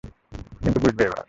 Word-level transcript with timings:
কিন্তু 0.61 0.79
বুঝবে 0.79 1.03
এবার। 1.03 1.19